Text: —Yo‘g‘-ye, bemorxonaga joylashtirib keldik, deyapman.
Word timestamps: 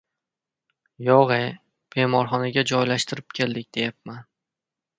—Yo‘g‘-ye, 1.07 1.43
bemorxonaga 1.97 2.65
joylashtirib 2.73 3.39
keldik, 3.41 3.71
deyapman. 3.79 4.21